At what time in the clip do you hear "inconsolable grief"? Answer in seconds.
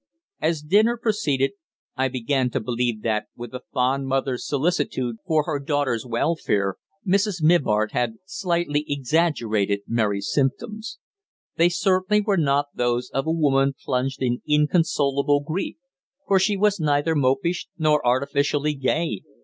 14.47-15.75